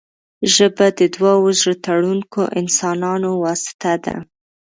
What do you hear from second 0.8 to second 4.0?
د دوو زړه تړونکو انسانانو واسطه